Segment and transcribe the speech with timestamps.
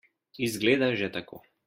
[0.47, 1.37] Izgleda že tako.